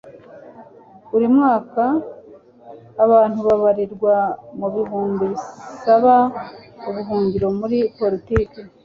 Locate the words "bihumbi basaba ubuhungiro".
4.75-7.47